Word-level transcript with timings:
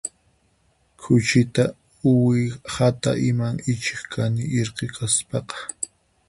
Khuchita 1.01 1.63
uwihata 2.09 3.11
iman 3.29 3.55
ichiq 3.71 4.01
kani 4.13 4.41
irqi 4.59 4.85
kaspaqa 4.95 5.57